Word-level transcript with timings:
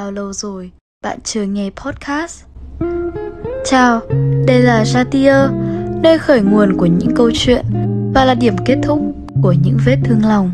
Bao 0.00 0.10
lâu 0.10 0.32
rồi 0.32 0.70
bạn 1.02 1.18
chưa 1.24 1.42
nghe 1.42 1.70
podcast? 1.70 2.44
Chào, 3.64 4.00
đây 4.46 4.60
là 4.60 4.84
Jatia, 4.84 5.48
nơi 6.02 6.18
khởi 6.18 6.40
nguồn 6.40 6.76
của 6.76 6.86
những 6.86 7.14
câu 7.16 7.30
chuyện 7.34 7.64
và 8.14 8.24
là 8.24 8.34
điểm 8.34 8.54
kết 8.64 8.78
thúc 8.82 9.00
của 9.42 9.54
những 9.64 9.78
vết 9.86 9.96
thương 10.04 10.24
lòng. 10.24 10.52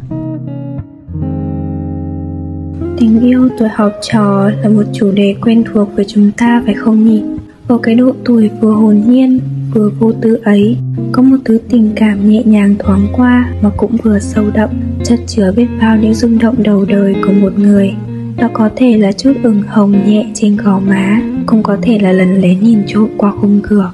Tình 2.99 3.21
yêu 3.21 3.49
tuổi 3.59 3.69
học 3.69 3.93
trò 4.03 4.51
là 4.63 4.69
một 4.69 4.85
chủ 4.93 5.13
đề 5.13 5.37
quen 5.43 5.65
thuộc 5.73 5.89
với 5.97 6.05
chúng 6.09 6.31
ta 6.37 6.63
phải 6.65 6.75
không 6.75 7.05
nhỉ? 7.05 7.25
Ở 7.69 7.79
cái 7.83 7.95
độ 7.95 8.13
tuổi 8.25 8.51
vừa 8.61 8.73
hồn 8.73 9.03
nhiên, 9.07 9.41
vừa 9.75 9.91
vô 9.99 10.13
tư 10.23 10.41
ấy, 10.45 10.77
có 11.13 11.23
một 11.23 11.37
thứ 11.45 11.59
tình 11.71 11.93
cảm 11.97 12.31
nhẹ 12.31 12.43
nhàng 12.45 12.75
thoáng 12.79 13.07
qua 13.13 13.53
mà 13.63 13.71
cũng 13.77 13.97
vừa 13.97 14.19
sâu 14.19 14.45
đậm, 14.55 14.71
chất 15.05 15.21
chứa 15.27 15.53
biết 15.57 15.67
bao 15.81 15.97
những 15.97 16.15
rung 16.15 16.39
động 16.39 16.63
đầu 16.63 16.85
đời 16.85 17.15
của 17.27 17.33
một 17.33 17.59
người. 17.59 17.95
Đó 18.39 18.49
có 18.53 18.71
thể 18.77 18.99
là 18.99 19.13
chút 19.13 19.33
ửng 19.43 19.63
hồng 19.63 19.93
nhẹ 20.07 20.27
trên 20.35 20.57
gò 20.57 20.79
má, 20.79 21.21
cũng 21.47 21.63
có 21.63 21.77
thể 21.83 21.99
là 21.99 22.13
lần 22.13 22.41
lén 22.41 22.61
nhìn 22.61 22.83
trộm 22.87 23.09
qua 23.17 23.31
khung 23.41 23.61
cửa, 23.63 23.93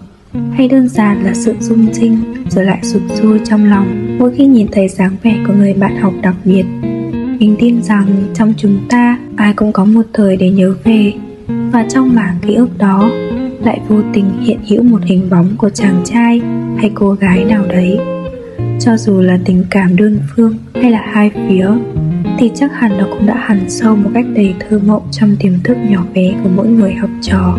hay 0.52 0.68
đơn 0.68 0.88
giản 0.88 1.24
là 1.24 1.34
sự 1.34 1.54
rung 1.60 1.92
rinh 1.92 2.16
rồi 2.50 2.64
lại 2.64 2.78
sụp 2.82 3.02
sôi 3.14 3.40
trong 3.44 3.70
lòng 3.70 4.16
mỗi 4.18 4.34
khi 4.36 4.46
nhìn 4.46 4.66
thấy 4.72 4.88
dáng 4.88 5.16
vẻ 5.22 5.36
của 5.46 5.52
người 5.52 5.74
bạn 5.74 5.96
học 5.96 6.12
đặc 6.22 6.34
biệt. 6.44 6.64
Mình 7.38 7.56
tin 7.58 7.82
rằng 7.82 8.06
trong 8.34 8.54
chúng 8.56 8.78
ta 8.88 9.18
ai 9.36 9.52
cũng 9.54 9.72
có 9.72 9.84
một 9.84 10.02
thời 10.12 10.36
để 10.36 10.50
nhớ 10.50 10.74
về. 10.84 11.12
Và 11.48 11.86
trong 11.88 12.14
mảng 12.14 12.36
ký 12.42 12.54
ức 12.54 12.78
đó 12.78 13.10
lại 13.64 13.80
vô 13.88 14.00
tình 14.12 14.24
hiện 14.40 14.58
hữu 14.68 14.82
một 14.82 15.00
hình 15.04 15.30
bóng 15.30 15.56
của 15.56 15.70
chàng 15.70 16.02
trai 16.04 16.40
hay 16.76 16.90
cô 16.94 17.12
gái 17.12 17.44
nào 17.44 17.64
đấy. 17.68 17.98
Cho 18.80 18.96
dù 18.96 19.20
là 19.20 19.38
tình 19.44 19.64
cảm 19.70 19.96
đơn 19.96 20.18
phương 20.36 20.54
hay 20.74 20.90
là 20.90 21.02
hai 21.12 21.30
phía 21.34 21.66
thì 22.38 22.50
chắc 22.54 22.72
hẳn 22.72 22.98
nó 22.98 23.06
cũng 23.10 23.26
đã 23.26 23.34
hằn 23.34 23.70
sâu 23.70 23.96
một 23.96 24.10
cách 24.14 24.24
đầy 24.34 24.54
thơ 24.60 24.80
mộng 24.86 25.02
trong 25.10 25.36
tiềm 25.40 25.52
thức 25.64 25.76
nhỏ 25.88 26.04
bé 26.14 26.34
của 26.42 26.50
mỗi 26.56 26.66
người 26.66 26.94
học 26.94 27.10
trò 27.22 27.58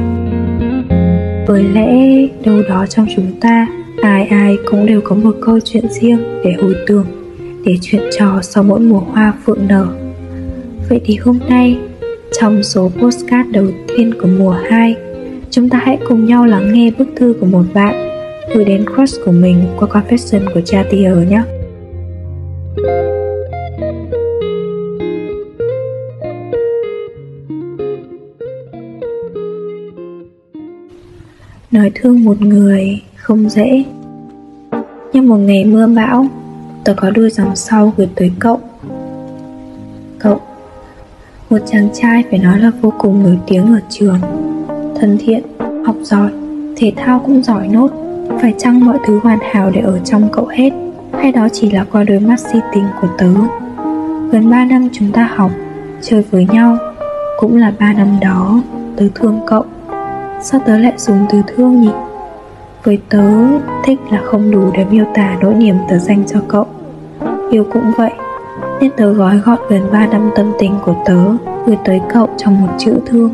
với 1.48 1.64
lẽ 1.64 2.28
đâu 2.46 2.62
đó 2.70 2.86
trong 2.86 3.08
chúng 3.16 3.40
ta, 3.42 3.68
ai 4.02 4.28
ai 4.28 4.58
cũng 4.66 4.86
đều 4.86 5.02
có 5.02 5.16
một 5.16 5.36
câu 5.42 5.60
chuyện 5.66 5.86
riêng 5.90 6.42
để 6.44 6.54
hồi 6.62 6.76
tưởng, 6.88 7.06
để 7.66 7.78
chuyện 7.82 8.02
trò 8.18 8.40
sau 8.42 8.64
mỗi 8.64 8.80
mùa 8.80 9.00
hoa 9.00 9.34
phượng 9.46 9.68
nở 9.68 9.88
vậy 10.90 11.02
thì 11.06 11.16
hôm 11.16 11.40
nay, 11.50 11.78
trong 12.40 12.64
số 12.64 12.92
postcard 13.02 13.50
đầu 13.52 13.68
tiên 13.88 14.14
của 14.22 14.28
mùa 14.28 14.56
2 14.70 14.96
chúng 15.52 15.70
ta 15.70 15.78
hãy 15.78 15.98
cùng 16.08 16.26
nhau 16.26 16.46
lắng 16.46 16.74
nghe 16.74 16.92
bức 16.98 17.08
thư 17.16 17.36
của 17.40 17.46
một 17.46 17.64
bạn 17.74 18.10
gửi 18.56 18.66
đến 18.66 18.86
crush 18.96 19.26
của 19.26 19.32
mình 19.32 19.64
qua 19.80 19.88
confession 19.88 20.54
của 20.54 20.62
Chatier 20.62 21.18
nhé. 21.30 21.44
Nói 31.84 31.92
thương 31.96 32.24
một 32.24 32.42
người 32.42 33.02
không 33.16 33.50
dễ. 33.50 33.84
Nhưng 35.14 35.28
một 35.28 35.36
ngày 35.36 35.66
mưa 35.66 35.88
bão 35.88 36.28
Tớ 36.84 36.94
có 36.98 37.10
đôi 37.10 37.30
dòng 37.30 37.56
sau 37.56 37.94
gửi 37.98 38.10
tới 38.16 38.32
cậu. 38.40 38.60
Cậu 40.20 40.42
Một 41.50 41.58
chàng 41.66 41.90
trai 41.94 42.24
phải 42.30 42.40
nói 42.40 42.60
là 42.60 42.72
vô 42.82 42.94
cùng 42.98 43.24
nổi 43.24 43.38
tiếng 43.48 43.66
ở 43.66 43.80
trường. 43.90 44.20
Thân 45.00 45.18
thiện, 45.20 45.44
học 45.86 45.96
giỏi 46.02 46.32
Thể 46.78 46.94
thao 46.96 47.20
cũng 47.20 47.44
giỏi 47.44 47.68
nốt. 47.68 47.92
Phải 48.42 48.54
chăng 48.58 48.86
mọi 48.86 48.98
thứ 49.08 49.20
hoàn 49.24 49.40
hảo 49.52 49.72
để 49.74 49.82
ở 49.82 50.00
trong 50.00 50.30
cậu 50.32 50.48
hết? 50.48 50.70
Hay 51.14 51.32
đó 51.32 51.48
chỉ 51.50 51.72
là 51.72 51.86
qua 51.92 52.04
đôi 52.04 52.20
mắt 52.20 52.40
si 52.40 52.60
tình 52.74 52.86
của 53.02 53.08
tớ? 53.18 53.34
Gần 54.32 54.50
3 54.50 54.66
năm 54.66 54.88
chúng 54.94 55.12
ta 55.12 55.30
học 55.36 55.52
Chơi 56.02 56.24
với 56.32 56.48
nhau 56.52 56.78
Cũng 57.40 57.58
là 57.58 57.74
3 57.80 57.94
năm 57.94 58.08
đó 58.22 58.62
Tớ 58.96 59.08
thương 59.16 59.40
cậu. 59.48 59.66
Sao 60.46 60.62
tớ 60.66 60.78
lại 60.78 60.94
dùng 60.98 61.26
từ 61.30 61.42
thương 61.48 61.82
nhỉ? 61.82 61.90
Với 62.84 63.00
tớ, 63.10 63.24
thích 63.84 64.00
là 64.12 64.22
không 64.24 64.52
đủ 64.52 64.72
để 64.74 64.86
miêu 64.92 65.06
tả 65.14 65.38
nỗi 65.42 65.54
niềm 65.54 65.76
tớ 65.90 65.98
dành 65.98 66.24
cho 66.28 66.40
cậu. 66.48 66.66
Yêu 67.52 67.66
cũng 67.74 67.92
vậy, 67.98 68.12
Nên 68.82 68.92
tớ 68.98 69.14
gói 69.14 69.38
gọn 69.38 69.60
gần 69.70 69.82
3 69.92 70.06
năm 70.08 70.32
tâm 70.36 70.52
tình 70.60 70.74
của 70.86 70.96
tớ 71.06 71.18
Gửi 71.66 71.78
tới 71.86 72.02
cậu 72.14 72.28
trong 72.38 72.62
một 72.62 72.68
chữ 72.78 72.96
thương. 73.06 73.32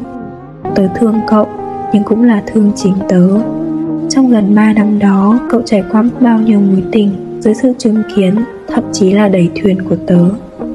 Tớ 0.75 0.88
thương 0.96 1.19
cậu, 1.28 1.48
Nhưng 1.94 2.03
cũng 2.03 2.24
là 2.24 2.44
thương 2.48 2.72
chính 2.75 2.96
tớ. 3.09 3.28
Trong 4.09 4.30
gần 4.30 4.56
3 4.56 4.74
năm 4.74 5.00
đó, 5.00 5.40
Cậu 5.50 5.62
trải 5.66 5.84
qua 5.92 6.03
bao 6.19 6.40
nhiêu 6.40 6.59
mối 6.59 6.84
tình 6.92 7.40
Dưới 7.40 7.53
sự 7.53 7.74
chứng 7.78 8.03
kiến, 8.16 8.36
Thậm 8.68 8.84
chí 8.92 9.12
là 9.12 9.28
đẩy 9.28 9.50
thuyền 9.62 9.90
của 9.90 9.98
tớ. 10.08 10.30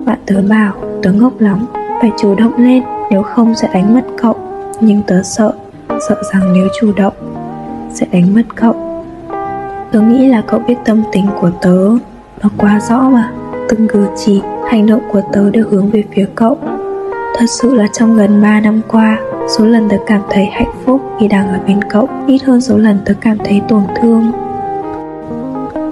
Bạn 0.04 0.18
tớ 0.26 0.42
bảo, 0.48 0.72
tớ 1.02 1.12
ngốc 1.12 1.40
lắm, 1.40 1.66
Phải 2.00 2.12
chủ 2.18 2.34
động 2.34 2.52
lên, 2.56 2.82
Nếu 3.10 3.22
không 3.22 3.54
sẽ 3.54 3.68
đánh 3.74 3.94
mất 3.94 4.04
cậu. 4.22 4.36
Nhưng 4.80 5.02
tớ 5.06 5.22
sợ 5.22 5.52
sợ 5.88 6.22
rằng 6.32 6.52
nếu 6.52 6.68
chủ 6.80 6.92
động, 6.96 7.14
sẽ 7.94 8.06
đánh 8.12 8.34
mất 8.34 8.42
cậu. 8.54 9.04
Tớ 9.92 10.00
nghĩ 10.00 10.28
là 10.28 10.42
cậu 10.46 10.60
biết 10.60 10.74
tâm 10.84 11.02
tình 11.12 11.26
của 11.40 11.50
tớ. 11.62 11.90
Nó 12.42 12.48
quá 12.58 12.80
rõ 12.88 13.00
mà. 13.00 13.30
Từng 13.68 13.88
cử 13.88 14.06
chỉ, 14.16 14.42
hành 14.68 14.86
động 14.86 15.02
của 15.12 15.22
tớ 15.32 15.50
đều 15.50 15.64
hướng 15.70 15.90
về 15.90 16.04
phía 16.14 16.26
cậu. 16.34 16.58
Thật 17.38 17.46
sự 17.48 17.74
là 17.74 17.86
trong 17.92 18.16
gần 18.16 18.42
3 18.42 18.60
năm 18.60 18.80
qua, 18.88 19.18
số 19.58 19.64
lần 19.64 19.88
tớ 19.88 19.96
cảm 20.06 20.20
thấy 20.30 20.44
hạnh 20.44 20.72
phúc 20.84 21.00
khi 21.20 21.28
đang 21.28 21.48
ở 21.48 21.58
bên 21.66 21.80
cậu 21.90 22.08
ít 22.26 22.42
hơn 22.42 22.60
số 22.60 22.78
lần 22.78 22.98
tớ 23.04 23.14
cảm 23.20 23.38
thấy 23.44 23.62
tổn 23.68 23.82
thương. 24.00 24.32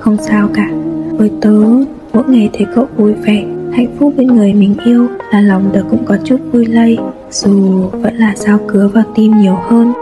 Không 0.00 0.16
sao 0.20 0.48
cả. 0.54 0.68
Với 1.10 1.30
tớ, 1.40 1.62
mỗi 2.12 2.24
ngày 2.26 2.50
thấy 2.52 2.66
cậu 2.74 2.86
vui 2.96 3.12
vẻ 3.12 3.44
hạnh 3.72 3.96
phúc 3.98 4.14
bên 4.16 4.26
người 4.26 4.54
mình 4.54 4.74
yêu 4.84 5.08
là 5.32 5.40
lòng 5.40 5.70
tớ 5.72 5.82
cũng 5.90 6.04
có 6.04 6.16
chút 6.24 6.40
vui 6.52 6.66
lây, 6.66 6.98
dù 7.30 7.80
vẫn 7.92 8.16
là 8.16 8.32
sao 8.36 8.58
cứa 8.68 8.88
vào 8.88 9.04
tim 9.14 9.38
nhiều 9.40 9.54
hơn. 9.54 9.92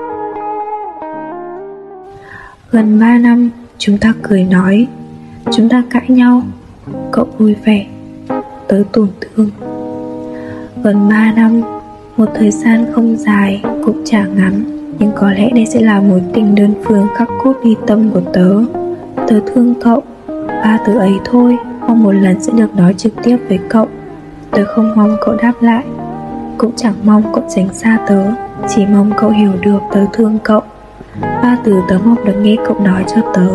Gần 2.70 3.00
3 3.00 3.18
năm, 3.18 3.50
chúng 3.78 3.98
ta 3.98 4.12
cười 4.22 4.44
nói, 4.44 4.86
chúng 5.52 5.68
ta 5.68 5.82
cãi 5.90 6.04
nhau, 6.08 6.42
cậu 7.12 7.26
vui 7.38 7.54
vẻ, 7.64 7.86
tớ 8.68 8.82
tổn 8.92 9.08
thương. 9.20 9.50
Gần 10.82 11.08
3 11.08 11.32
năm, 11.36 11.60
một 12.16 12.28
thời 12.34 12.50
gian 12.50 12.86
không 12.92 13.16
dài 13.16 13.62
cũng 13.84 14.02
chả 14.04 14.26
ngắn, 14.26 14.62
nhưng 14.98 15.10
có 15.16 15.30
lẽ 15.30 15.50
đây 15.54 15.66
sẽ 15.66 15.80
là 15.80 16.00
mối 16.00 16.22
tình 16.34 16.54
đơn 16.54 16.74
phương 16.84 17.06
khắc 17.16 17.28
cốt 17.44 17.54
ghi 17.64 17.74
tâm 17.86 18.10
của 18.10 18.22
tớ. 18.32 18.60
Tớ 19.28 19.40
thương 19.46 19.74
cậu, 19.80 20.02
ba 20.48 20.78
từ 20.86 20.98
ấy 20.98 21.12
thôi 21.24 21.58
một 22.02 22.12
lần 22.12 22.42
sẽ 22.42 22.52
được 22.56 22.76
nói 22.76 22.94
trực 22.94 23.12
tiếp 23.22 23.36
với 23.48 23.58
cậu. 23.68 23.86
Tớ 24.50 24.64
không 24.74 24.92
mong 24.96 25.16
cậu 25.20 25.34
đáp 25.42 25.52
lại. 25.60 25.84
Cũng 26.58 26.72
chẳng 26.76 26.94
mong 27.04 27.22
cậu 27.34 27.44
tránh 27.54 27.68
xa 27.72 27.98
tớ, 28.08 28.32
chỉ 28.68 28.86
mong 28.86 29.10
cậu 29.16 29.30
hiểu 29.30 29.52
được 29.62 29.78
tớ 29.92 30.04
thương 30.12 30.38
cậu. 30.44 30.60
Ba 31.20 31.58
từ 31.64 31.80
tớ 31.88 31.98
mong 32.04 32.24
được 32.24 32.40
nghe 32.42 32.56
cậu 32.66 32.80
nói 32.84 33.04
cho 33.14 33.22
tớ. 33.34 33.48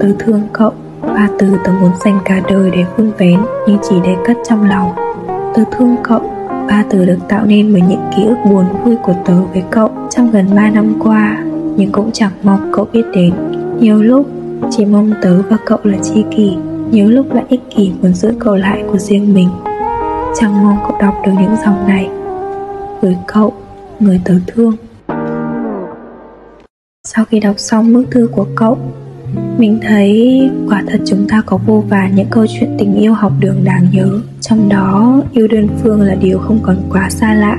Tớ 0.00 0.08
thương 0.18 0.42
cậu. 0.52 0.72
Ba 1.02 1.28
từ 1.38 1.56
tớ 1.64 1.72
muốn 1.80 1.90
dành 2.04 2.18
cả 2.24 2.40
đời 2.48 2.70
để 2.70 2.84
vun 2.96 3.10
vén 3.18 3.40
nhưng 3.66 3.78
chỉ 3.88 3.96
để 4.04 4.16
cất 4.26 4.36
trong 4.48 4.68
lòng. 4.68 4.90
Tớ 5.54 5.64
thương 5.70 5.96
cậu. 6.02 6.20
Ba 6.68 6.84
từ 6.90 7.04
được 7.04 7.18
tạo 7.28 7.44
nên 7.46 7.72
bởi 7.72 7.82
những 7.88 8.10
ký 8.16 8.24
ức 8.24 8.36
buồn 8.50 8.64
vui 8.84 8.96
của 8.96 9.14
tớ 9.24 9.42
với 9.52 9.62
cậu. 9.70 9.90
Trong 10.10 10.30
gần 10.30 10.46
3 10.56 10.70
năm 10.70 10.94
qua, 11.00 11.38
nhưng 11.76 11.92
cũng 11.92 12.10
chẳng 12.12 12.32
mong 12.42 12.72
cậu 12.72 12.86
biết 12.92 13.04
đến. 13.14 13.34
Nhiều 13.80 14.02
lúc, 14.02 14.26
chỉ 14.70 14.84
mong 14.84 15.12
tớ 15.22 15.42
và 15.50 15.56
cậu 15.66 15.78
là 15.82 15.98
chi 16.02 16.24
kỷ 16.30 16.56
nhiều 16.90 17.08
lúc 17.08 17.34
lại 17.34 17.44
ích 17.48 17.60
kỷ 17.76 17.90
muốn 18.02 18.14
giữ 18.14 18.32
câu 18.38 18.56
lại 18.56 18.84
của 18.92 18.98
riêng 18.98 19.34
mình, 19.34 19.48
chẳng 20.40 20.64
mong 20.64 20.78
cậu 20.88 20.98
đọc 21.00 21.14
được 21.26 21.32
những 21.40 21.56
dòng 21.64 21.88
này. 21.88 22.08
Gửi 23.02 23.16
cậu, 23.26 23.52
người 24.00 24.20
tớ 24.24 24.34
thương. 24.46 24.76
Sau 27.06 27.24
khi 27.24 27.40
đọc 27.40 27.54
xong 27.58 27.92
bức 27.92 28.10
thư 28.10 28.28
của 28.32 28.46
cậu, 28.56 28.78
mình 29.58 29.78
thấy 29.82 30.40
quả 30.68 30.82
thật 30.88 31.00
chúng 31.06 31.28
ta 31.28 31.42
có 31.46 31.58
vô 31.66 31.84
vàn 31.88 32.14
những 32.14 32.26
câu 32.30 32.46
chuyện 32.46 32.76
tình 32.78 32.94
yêu 32.94 33.12
học 33.12 33.32
đường 33.40 33.64
đáng 33.64 33.86
nhớ. 33.92 34.20
Trong 34.40 34.68
đó, 34.68 35.22
yêu 35.32 35.48
đơn 35.48 35.68
phương 35.82 36.00
là 36.00 36.14
điều 36.14 36.38
không 36.38 36.58
còn 36.62 36.76
quá 36.92 37.10
xa 37.10 37.34
lạ. 37.34 37.58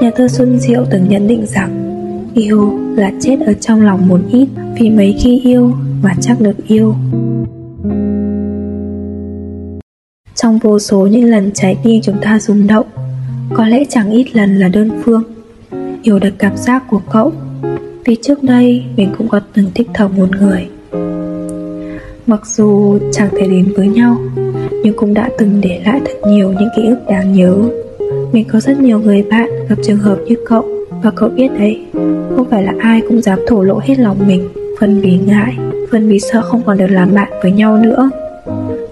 Nhà 0.00 0.10
thơ 0.16 0.28
xuân 0.28 0.58
diệu 0.60 0.84
từng 0.90 1.08
nhận 1.08 1.26
định 1.26 1.46
rằng, 1.46 1.82
yêu 2.34 2.78
là 2.96 3.12
chết 3.20 3.36
ở 3.46 3.52
trong 3.52 3.82
lòng 3.82 4.08
một 4.08 4.20
ít, 4.30 4.48
vì 4.78 4.90
mấy 4.90 5.16
khi 5.18 5.40
yêu 5.40 5.72
mà 6.02 6.14
chắc 6.20 6.40
được 6.40 6.66
yêu. 6.66 6.94
Trong 10.46 10.58
vô 10.58 10.78
số 10.78 11.06
những 11.06 11.24
lần 11.24 11.50
trái 11.54 11.76
tim 11.82 12.00
chúng 12.02 12.16
ta 12.22 12.38
rung 12.38 12.66
động, 12.66 12.86
có 13.54 13.66
lẽ 13.66 13.84
chẳng 13.88 14.10
ít 14.10 14.36
lần 14.36 14.56
là 14.56 14.68
đơn 14.68 14.90
phương. 15.04 15.22
Hiểu 16.04 16.18
được 16.18 16.34
cảm 16.38 16.56
giác 16.56 16.82
của 16.90 17.00
cậu, 17.12 17.32
vì 18.04 18.16
trước 18.22 18.42
đây 18.42 18.84
mình 18.96 19.08
cũng 19.18 19.28
có 19.28 19.40
từng 19.54 19.70
thích 19.74 19.88
thầm 19.94 20.16
một 20.16 20.28
người. 20.40 20.68
Mặc 22.26 22.46
dù 22.46 22.98
chẳng 23.12 23.28
thể 23.32 23.46
đến 23.48 23.72
với 23.76 23.88
nhau, 23.88 24.16
nhưng 24.82 24.96
cũng 24.96 25.14
đã 25.14 25.30
từng 25.38 25.60
để 25.60 25.80
lại 25.84 26.00
thật 26.04 26.28
nhiều 26.28 26.52
những 26.52 26.68
ký 26.76 26.82
ức 26.88 26.98
đáng 27.08 27.32
nhớ. 27.32 27.56
Mình 28.32 28.44
có 28.52 28.60
rất 28.60 28.80
nhiều 28.80 28.98
người 28.98 29.22
bạn 29.22 29.50
gặp 29.68 29.76
trường 29.82 29.98
hợp 29.98 30.18
như 30.26 30.34
cậu, 30.46 30.64
và 31.02 31.10
cậu 31.10 31.28
biết 31.28 31.48
đấy, 31.58 31.84
không 32.36 32.46
phải 32.50 32.62
là 32.62 32.74
ai 32.80 33.02
cũng 33.08 33.22
dám 33.22 33.38
thổ 33.48 33.62
lộ 33.62 33.80
hết 33.84 33.98
lòng 33.98 34.16
mình 34.26 34.48
phần 34.80 35.00
vì 35.00 35.18
ngại 35.26 35.56
phần 35.90 36.08
vì 36.08 36.20
sợ 36.20 36.42
không 36.42 36.62
còn 36.66 36.78
được 36.78 36.90
làm 36.90 37.14
bạn 37.14 37.32
với 37.42 37.52
nhau 37.52 37.76
nữa 37.76 38.10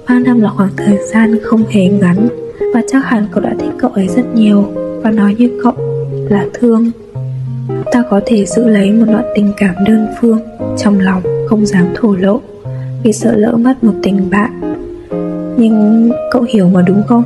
ba 0.09 0.19
năm 0.19 0.41
là 0.41 0.51
khoảng 0.51 0.71
thời 0.77 0.99
gian 1.13 1.39
không 1.43 1.63
hề 1.71 1.89
ngắn, 1.89 2.29
và 2.75 2.83
chắc 2.89 3.05
hẳn 3.05 3.27
cậu 3.33 3.43
đã 3.43 3.55
thích 3.59 3.71
cậu 3.79 3.91
ấy 3.91 4.09
rất 4.09 4.23
nhiều. 4.35 4.65
Và 5.03 5.11
nói 5.11 5.35
như 5.39 5.61
cậu 5.63 5.73
là 6.31 6.47
thương. 6.55 6.91
Ta 7.93 8.03
có 8.11 8.21
thể 8.27 8.45
giữ 8.45 8.69
lấy 8.69 8.93
một 8.93 9.07
đoạn 9.07 9.25
tình 9.35 9.53
cảm 9.57 9.75
đơn 9.87 10.07
phương 10.21 10.39
trong 10.79 11.01
lòng, 11.01 11.23
không 11.49 11.67
dám 11.67 11.87
thổ 11.95 12.15
lộ, 12.15 12.41
vì 13.03 13.13
sợ 13.13 13.35
lỡ 13.37 13.57
mất 13.57 13.85
một 13.85 13.95
tình 14.03 14.31
bạn. 14.31 14.51
Nhưng 15.57 16.11
cậu 16.31 16.43
hiểu 16.49 16.69
mà 16.69 16.83
đúng 16.87 17.03
không? 17.09 17.23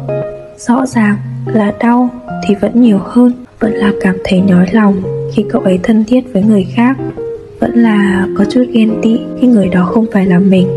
Rõ 0.57 0.87
ràng 0.87 1.17
là 1.47 1.73
đau 1.81 2.11
thì 2.49 2.55
vẫn 2.61 2.81
nhiều 2.81 2.99
hơn, 3.05 3.33
vẫn 3.61 3.73
là 3.73 3.93
cảm 4.01 4.17
thấy 4.25 4.41
nhói 4.41 4.67
lòng 4.73 5.03
khi 5.35 5.45
cậu 5.51 5.63
ấy 5.63 5.81
thân 5.83 6.05
thiết 6.05 6.21
với 6.33 6.43
người 6.43 6.67
khác, 6.75 6.97
vẫn 7.61 7.75
là 7.75 8.27
có 8.39 8.45
chút 8.45 8.65
ghen 8.73 8.95
tị 9.03 9.19
khi 9.41 9.47
người 9.47 9.69
đó 9.69 9.85
không 9.85 10.07
phải 10.13 10.27
là 10.27 10.39
mình 10.39 10.69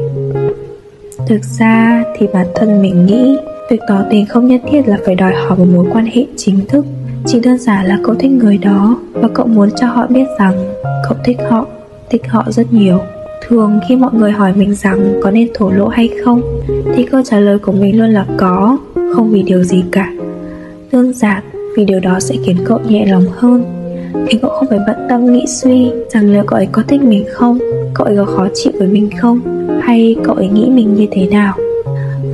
thực 1.32 1.44
ra 1.44 2.04
thì 2.16 2.28
bản 2.34 2.48
thân 2.56 2.82
mình 2.82 3.06
nghĩ, 3.06 3.38
việc 3.70 3.80
tỏ 3.88 4.04
tình 4.10 4.26
không 4.26 4.48
nhất 4.48 4.62
thiết 4.72 4.88
là 4.88 4.98
phải 5.06 5.16
đòi 5.16 5.34
hỏi 5.34 5.58
một 5.58 5.66
mối 5.74 5.86
quan 5.94 6.06
hệ 6.06 6.26
chính 6.38 6.66
thức. 6.66 6.86
Chỉ 7.26 7.40
đơn 7.40 7.58
giản 7.58 7.86
là 7.86 8.00
cậu 8.04 8.16
thích 8.16 8.32
người 8.32 8.58
đó 8.58 8.98
và 9.14 9.30
cậu 9.34 9.46
muốn 9.46 9.70
cho 9.76 9.88
họ 9.88 10.08
biết 10.08 10.26
rằng 10.40 10.54
cậu 11.10 11.18
thích 11.24 11.38
họ 11.50 11.66
thích 12.10 12.22
họ 12.28 12.46
rất 12.48 12.74
nhiều. 12.74 13.00
Thường 13.48 13.80
khi 13.88 13.96
mọi 13.96 14.12
người 14.14 14.32
hỏi 14.32 14.54
mình 14.56 14.76
rằng 14.76 15.20
có 15.24 15.32
nên 15.32 15.48
thổ 15.54 15.72
lộ 15.72 15.88
hay 15.88 16.10
không, 16.24 16.42
thì 16.96 17.04
câu 17.04 17.22
trả 17.22 17.40
lời 17.40 17.60
của 17.60 17.72
mình 17.72 18.00
luôn 18.00 18.10
là 18.10 18.26
có, 18.38 18.78
không 19.16 19.32
vì 19.32 19.44
điều 19.44 19.64
gì 19.64 19.84
cả. 19.92 20.12
Đơn 20.92 21.14
giản 21.14 21.44
vì 21.78 21.86
điều 21.86 22.00
đó 22.00 22.20
sẽ 22.20 22.36
khiến 22.46 22.58
cậu 22.66 22.80
nhẹ 22.88 23.06
lòng 23.06 23.26
hơn. 23.32 23.64
Khiến 24.28 24.42
cậu 24.42 24.52
không 24.52 24.68
phải 24.70 24.80
bận 24.88 24.98
tâm 25.10 25.34
nghĩ 25.34 25.46
suy 25.48 25.92
rằng 26.14 26.34
liệu 26.34 26.44
cậu 26.48 26.58
ấy 26.58 26.68
có 26.72 26.84
thích 26.88 27.02
mình 27.02 27.26
không 27.32 27.60
cậu 27.94 28.06
ấy 28.06 28.18
có 28.18 28.26
khó 28.26 28.48
chịu 28.54 28.74
với 28.80 28.88
mình 28.88 29.10
không? 29.18 29.40
Hay 29.82 30.16
cậu 30.24 30.36
ấy 30.36 30.48
nghĩ 30.48 30.70
mình 30.70 30.94
như 30.94 31.08
thế 31.12 31.28
nào? 31.28 31.54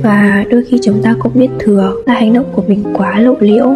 Và 0.02 0.44
đôi 0.50 0.64
khi 0.64 0.78
chúng 0.82 1.02
ta 1.02 1.14
cũng 1.18 1.32
biết 1.34 1.48
thừa 1.58 1.92
là 2.06 2.14
hành 2.14 2.32
động 2.32 2.46
của 2.52 2.62
mình 2.68 2.84
quá 2.94 3.20
lộ 3.20 3.34
liễu. 3.40 3.74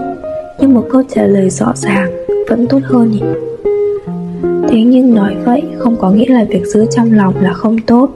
Nhưng 0.61 0.75
một 0.75 0.87
câu 0.91 1.03
trả 1.15 1.23
lời 1.23 1.51
rõ 1.51 1.73
ràng 1.75 2.11
vẫn 2.49 2.67
tốt 2.67 2.81
hơn 2.83 3.11
nhỉ? 3.11 3.23
Thế 4.69 4.81
nhưng 4.81 5.15
nói 5.15 5.35
vậy 5.45 5.63
không 5.79 5.97
có 5.97 6.11
nghĩa 6.11 6.29
là 6.29 6.45
việc 6.45 6.67
giữ 6.67 6.87
trong 6.91 7.13
lòng 7.13 7.35
là 7.41 7.53
không 7.53 7.79
tốt. 7.79 8.11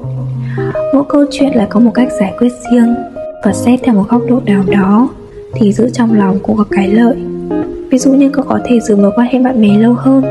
Mỗi 0.95 1.05
câu 1.09 1.25
chuyện 1.31 1.51
lại 1.55 1.67
có 1.71 1.81
một 1.81 1.91
cách 1.95 2.09
giải 2.21 2.35
quyết 2.39 2.53
riêng. 2.73 2.95
Và 3.45 3.53
xét 3.53 3.81
theo 3.83 3.95
một 3.95 4.05
góc 4.09 4.23
độ 4.29 4.41
nào 4.47 4.63
đó, 4.71 5.09
thì 5.55 5.73
giữ 5.73 5.89
trong 5.93 6.19
lòng 6.19 6.39
cũng 6.43 6.57
có 6.57 6.65
cái 6.71 6.89
lợi. 6.89 7.17
Ví 7.91 7.99
dụ 7.99 8.13
như 8.13 8.31
cậu 8.31 8.45
có 8.49 8.59
thể 8.65 8.81
giữ 8.81 8.97
mối 8.97 9.11
quan 9.17 9.29
hệ 9.33 9.39
bạn 9.39 9.63
bè 9.63 9.79
lâu 9.79 9.95
hơn 9.95 10.25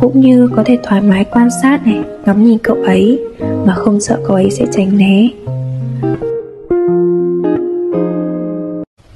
cũng 0.00 0.20
như 0.20 0.48
có 0.56 0.62
thể 0.66 0.78
thoải 0.82 1.00
mái 1.00 1.24
quan 1.24 1.48
sát 1.62 1.86
này, 1.86 2.00
ngắm 2.26 2.44
nhìn 2.44 2.58
cậu 2.58 2.76
ấy, 2.76 3.20
mà 3.66 3.74
không 3.74 4.00
sợ 4.00 4.18
cậu 4.26 4.36
ấy 4.36 4.50
sẽ 4.50 4.66
tránh 4.72 4.96
né. 4.98 5.28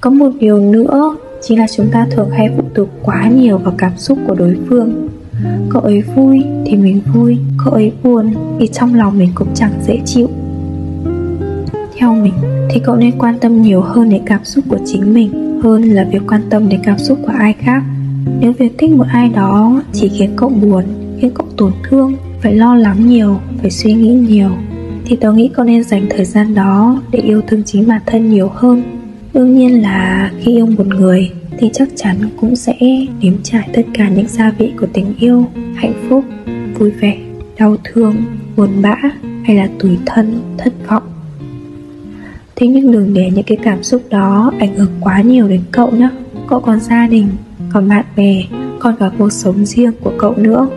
Có 0.01 0.11
một 0.11 0.31
điều 0.41 0.59
nữa, 0.59 1.17
chính 1.43 1.59
là 1.59 1.67
chúng 1.77 1.87
ta 1.93 2.07
thường 2.11 2.31
hay 2.31 2.49
phụ 2.57 2.63
thuộc 2.75 2.89
quá 3.03 3.29
nhiều 3.29 3.59
vào 3.59 3.75
cảm 3.79 3.93
xúc 3.97 4.19
của 4.27 4.35
đối 4.35 4.57
phương. 4.69 5.09
Cậu 5.71 5.83
ấy 5.83 6.03
vui 6.03 6.45
thì 6.67 6.77
mình 6.77 7.01
vui, 7.15 7.39
cậu 7.65 7.73
ấy 7.73 7.93
buồn 8.03 8.35
thì 8.59 8.67
trong 8.67 8.95
lòng 8.95 9.19
mình 9.19 9.31
cũng 9.35 9.49
chẳng 9.55 9.73
dễ 9.87 9.99
chịu. 10.05 10.29
Theo 11.97 12.15
mình, 12.15 12.35
thì 12.71 12.81
cậu 12.85 12.97
nên 12.97 13.19
quan 13.19 13.39
tâm 13.39 13.63
nhiều 13.63 13.81
hơn 13.81 14.11
đến 14.11 14.23
cảm 14.27 14.45
xúc 14.45 14.65
của 14.69 14.79
chính 14.87 15.15
mình 15.15 15.61
hơn 15.63 15.83
là 15.83 16.09
việc 16.13 16.23
quan 16.29 16.43
tâm 16.51 16.69
đến 16.69 16.81
cảm 16.85 16.99
xúc 16.99 17.19
của 17.23 17.33
ai 17.39 17.53
khác 17.59 17.83
nếu 18.41 18.53
việc 18.53 18.79
thích 18.79 18.91
một 18.91 19.07
ai 19.09 19.29
đó, 19.29 19.83
chỉ 19.93 20.09
khiến 20.09 20.31
cậu 20.37 20.49
buồn, 20.49 20.85
khiến 21.21 21.31
cậu 21.35 21.47
tổn 21.57 21.73
thương, 21.83 22.15
phải 22.43 22.55
lo 22.55 22.75
lắng 22.75 23.07
nhiều, 23.07 23.37
phải 23.61 23.71
suy 23.71 23.93
nghĩ 23.93 24.15
nhiều, 24.15 24.51
thì 25.05 25.17
tớ 25.17 25.33
nghĩ 25.33 25.51
cậu 25.55 25.65
nên 25.65 25.85
dành 25.85 26.07
thời 26.11 26.25
gian 26.25 26.55
đó 26.55 27.03
để 27.11 27.19
yêu 27.19 27.43
thương 27.47 27.63
chính 27.65 27.89
bản 27.89 28.01
thân 28.07 28.31
nhiều 28.31 28.51
hơn. 28.55 28.83
Đương 29.35 29.59
nhiên 29.59 29.83
là 29.83 30.31
khi 30.39 30.53
yêu 30.53 30.67
một 30.67 30.87
người, 30.87 31.31
thì 31.59 31.71
chắc 31.73 31.89
chắn 31.97 32.17
cũng 32.41 32.57
sẽ 32.57 32.75
nếm 33.21 33.35
trải 33.43 33.69
tất 33.73 33.83
cả 33.95 34.09
những 34.09 34.29
gia 34.29 34.51
vị 34.51 34.73
của 34.81 34.87
tình 34.93 35.15
yêu, 35.19 35.47
hạnh 35.75 35.95
phúc, 36.09 36.25
vui 36.79 36.91
vẻ, 36.91 37.19
đau 37.59 37.77
thương, 37.85 38.15
buồn 38.57 38.71
bã 38.83 38.97
hay 39.45 39.57
là 39.57 39.69
tủi 39.79 39.99
thân, 40.07 40.41
thất 40.59 40.73
vọng. 40.89 41.03
Thế 42.57 42.67
nhưng 42.67 42.93
đừng 42.93 43.15
để 43.15 43.31
những 43.35 43.45
cái 43.45 43.59
cảm 43.63 43.83
xúc 43.83 44.03
đó 44.11 44.53
ảnh 44.59 44.75
hưởng 44.77 44.93
quá 45.01 45.21
nhiều 45.21 45.49
đến 45.49 45.61
cậu 45.73 45.91
nhé. 45.91 46.09
Cậu 46.49 46.61
còn 46.61 46.81
gia 46.81 47.07
đình 47.07 47.29
còn 47.73 47.89
bạn 47.89 48.05
bè 48.17 48.43
còn 48.79 48.95
cả 49.01 49.11
cuộc 49.19 49.33
sống 49.33 49.65
riêng 49.65 49.93
của 50.01 50.13
cậu 50.19 50.35
nữa. 50.37 50.69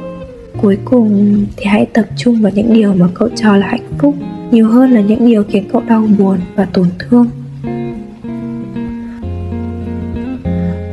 Cuối 0.61 0.77
cùng 0.85 1.45
thì 1.57 1.65
hãy 1.65 1.85
tập 1.93 2.05
trung 2.17 2.41
vào 2.41 2.51
những 2.55 2.73
điều 2.73 2.93
mà 2.93 3.07
cậu 3.13 3.29
cho 3.35 3.57
là 3.57 3.67
hạnh 3.67 3.87
phúc, 3.99 4.15
nhiều 4.51 4.67
hơn 4.67 4.91
là 4.91 5.01
những 5.01 5.27
điều 5.27 5.43
khiến 5.43 5.63
cậu 5.71 5.81
đau 5.87 6.03
buồn 6.19 6.37
và 6.55 6.65
tổn 6.65 6.87
thương. 6.99 7.27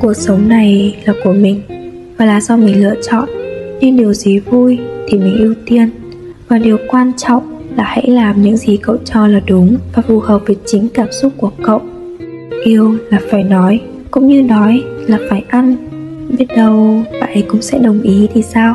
Cuộc 0.00 0.14
sống 0.14 0.48
này 0.48 0.96
là 1.04 1.14
của 1.24 1.32
mình 1.32 1.60
và 2.18 2.24
là 2.24 2.40
do 2.40 2.56
mình 2.56 2.82
lựa 2.82 2.94
chọn. 3.10 3.28
Nên 3.80 3.96
điều 3.96 4.12
gì 4.12 4.38
vui 4.38 4.78
thì 5.08 5.18
mình 5.18 5.36
ưu 5.38 5.54
tiên. 5.66 5.90
Và 6.48 6.58
điều 6.58 6.78
quan 6.88 7.12
trọng 7.16 7.62
là 7.76 7.84
hãy 7.84 8.06
làm 8.06 8.42
những 8.42 8.56
gì 8.56 8.76
cậu 8.76 8.96
cho 9.04 9.26
là 9.26 9.40
đúng 9.46 9.76
và 9.94 10.02
phù 10.02 10.20
hợp 10.20 10.42
với 10.46 10.56
chính 10.66 10.88
cảm 10.94 11.06
xúc 11.12 11.32
của 11.36 11.50
cậu. 11.62 11.80
Yêu 12.64 12.96
là 13.10 13.20
phải 13.30 13.42
nói, 13.42 13.80
cũng 14.10 14.26
như 14.26 14.42
nói 14.42 14.82
là 15.06 15.18
phải 15.30 15.44
ăn 15.48 15.76
biết 16.38 16.46
đâu 16.56 17.02
bạn 17.20 17.32
ấy 17.32 17.44
cũng 17.48 17.62
sẽ 17.62 17.78
đồng 17.78 18.02
ý 18.02 18.28
thì 18.34 18.42
sao? 18.42 18.74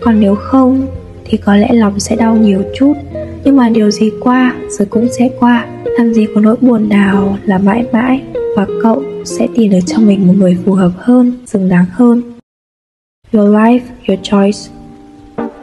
Còn 0.00 0.20
nếu 0.20 0.34
không, 0.34 0.86
thì 1.24 1.38
có 1.38 1.56
lẽ 1.56 1.72
lòng 1.72 2.00
sẽ 2.00 2.16
đau 2.16 2.36
nhiều 2.36 2.62
chút. 2.76 2.94
Nhưng 3.44 3.56
mà 3.56 3.68
điều 3.68 3.90
gì 3.90 4.10
qua, 4.20 4.54
rồi 4.68 4.86
cũng 4.86 5.08
sẽ 5.18 5.30
qua. 5.40 5.66
Làm 5.98 6.14
gì 6.14 6.26
có 6.34 6.40
nỗi 6.40 6.56
buồn 6.60 6.88
nào 6.88 7.36
là 7.44 7.58
mãi 7.58 7.84
mãi 7.92 8.22
và 8.56 8.66
cậu 8.82 9.02
sẽ 9.24 9.48
tìm 9.54 9.70
được 9.70 9.78
cho 9.86 9.98
mình 9.98 10.26
một 10.26 10.34
người 10.36 10.58
phù 10.64 10.72
hợp 10.72 10.92
hơn, 10.96 11.32
xứng 11.46 11.68
đáng 11.68 11.84
hơn? 11.92 12.22
Your 13.32 13.48
life, 13.48 13.80
your 14.08 14.20
choice. 14.22 14.58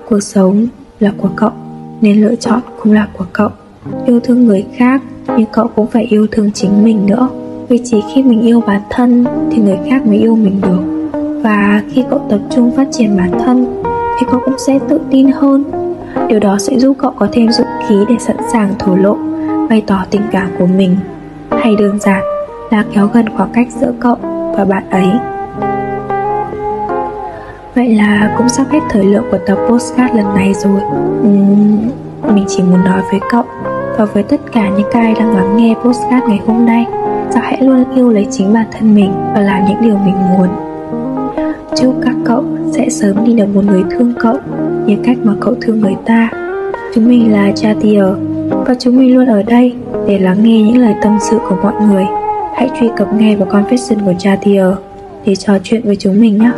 Cuộc 0.09 0.19
sống 0.19 0.67
là 0.99 1.13
của 1.17 1.29
cậu, 1.35 1.51
nên 2.01 2.21
lựa 2.21 2.35
chọn 2.35 2.59
cũng 2.83 2.93
là 2.93 3.09
của 3.17 3.25
cậu. 3.33 3.49
Yêu 4.05 4.19
thương 4.19 4.47
người 4.47 4.65
khác, 4.75 5.01
nhưng 5.27 5.47
cậu 5.53 5.67
cũng 5.67 5.87
phải 5.87 6.03
yêu 6.03 6.27
thương 6.31 6.51
chính 6.51 6.83
mình 6.83 7.05
nữa. 7.05 7.29
Vì 7.69 7.79
chỉ 7.83 7.97
khi 8.13 8.23
mình 8.23 8.41
yêu 8.41 8.61
bản 8.67 8.81
thân, 8.89 9.25
thì 9.51 9.61
người 9.61 9.77
khác 9.89 10.05
mới 10.05 10.17
yêu 10.17 10.35
mình 10.35 10.61
được 10.61 10.96
và 11.47 11.81
khi 11.91 12.03
cậu 12.09 12.21
tập 12.29 12.39
trung 12.49 12.71
phát 12.77 12.87
triển 12.91 13.17
bản 13.17 13.31
thân 13.45 13.83
thì 14.19 14.27
cậu 14.31 14.39
cũng 14.45 14.57
sẽ 14.67 14.79
tự 14.89 14.99
tin 15.11 15.31
hơn. 15.31 15.63
Điều 16.27 16.39
đó 16.39 16.57
sẽ 16.59 16.79
giúp 16.79 16.97
cậu 16.99 17.11
có 17.11 17.27
thêm 17.31 17.51
dũng 17.51 17.67
khí 17.87 17.95
để 18.09 18.15
sẵn 18.19 18.35
sàng 18.53 18.73
thổ 18.79 18.95
lộ 18.95 19.17
bày 19.69 19.83
tỏ 19.87 20.05
tình 20.09 20.21
cảm 20.31 20.49
của 20.59 20.65
mình. 20.65 20.97
Hay 21.51 21.75
đơn 21.75 21.99
giản 21.99 22.21
là 22.71 22.85
kéo 22.93 23.07
gần 23.13 23.25
khoảng 23.37 23.49
cách 23.53 23.67
giữa 23.71 23.93
cậu 23.99 24.15
và 24.57 24.65
bạn 24.65 24.89
ấy. 24.89 25.07
Vậy 27.75 27.95
là 27.95 28.35
cũng 28.37 28.49
sắp 28.49 28.67
hết 28.71 28.79
thời 28.89 29.03
lượng 29.03 29.25
của 29.31 29.39
tập 29.47 29.57
postcard 29.69 30.15
lần 30.15 30.35
này 30.35 30.53
rồi. 30.53 30.81
Uhm, 31.21 31.89
Mình 32.35 32.45
chỉ 32.47 32.63
muốn 32.63 32.85
nói 32.85 33.01
với 33.11 33.19
cậu 33.29 33.43
Và 33.97 34.05
với 34.05 34.23
tất 34.23 34.41
cả 34.53 34.69
những 34.77 34.91
ai 34.91 35.13
đang 35.19 35.35
lắng 35.35 35.57
nghe 35.57 35.75
postcard 35.83 36.25
ngày 36.27 36.41
hôm 36.47 36.65
nay 36.65 36.85
Rằng 37.29 37.43
hãy 37.43 37.61
luôn 37.61 37.83
yêu 37.95 38.09
lấy 38.09 38.27
chính 38.31 38.53
bản 38.53 38.65
thân 38.71 38.95
mình 38.95 39.11
Và 39.35 39.41
làm 39.41 39.65
những 39.65 39.81
điều 39.81 39.97
mình 39.97 40.15
muốn. 40.29 40.66
Chúc 41.81 41.95
các 42.03 42.15
cậu 42.25 42.43
sẽ 42.71 42.89
sớm 42.89 43.25
đi 43.25 43.33
được 43.33 43.45
một 43.53 43.65
người 43.65 43.83
thương 43.91 44.13
cậu 44.19 44.37
Như 44.85 44.95
cách 45.03 45.17
mà 45.23 45.33
cậu 45.41 45.55
thương 45.61 45.81
người 45.81 45.95
ta. 46.05 46.29
Chúng 46.95 47.09
mình 47.09 47.31
là 47.31 47.51
Chatier 47.51 48.05
Và 48.49 48.75
chúng 48.79 48.97
mình 48.97 49.15
luôn 49.15 49.25
ở 49.25 49.43
đây 49.43 49.73
Để 50.07 50.19
lắng 50.19 50.37
nghe 50.43 50.61
những 50.61 50.77
lời 50.77 50.95
tâm 51.01 51.17
sự 51.21 51.37
của 51.49 51.57
mọi 51.63 51.73
người. 51.87 52.05
Hãy 52.55 52.69
truy 52.79 52.89
cập 52.97 53.13
ngay 53.13 53.35
vào 53.35 53.47
confession 53.49 54.05
của 54.05 54.13
Chatier 54.19 54.67
Để 55.25 55.35
trò 55.35 55.53
chuyện 55.63 55.81
với 55.85 55.95
chúng 55.95 56.21
mình 56.21 56.37
nhé. 56.37 56.51